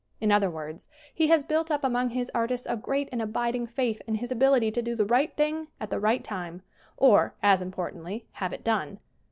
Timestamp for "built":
1.43-1.69